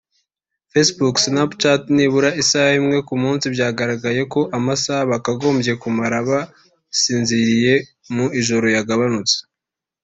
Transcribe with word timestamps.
Facebook 0.71 1.15
na 1.19 1.21
Snapchat 1.25 1.81
nibura 1.95 2.29
isaha 2.41 2.71
imwe 2.79 2.97
ku 3.07 3.15
munsi 3.23 3.45
byagaragaye 3.55 4.21
ko 4.33 4.39
amasaha 4.57 5.03
bakagombye 5.11 5.71
kumara 5.81 6.17
basinziriye 6.29 7.73
mu 8.15 8.25
ijoro 8.39 8.65
yagabanutse 8.75 9.37